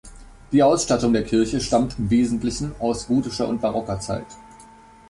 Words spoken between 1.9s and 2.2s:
im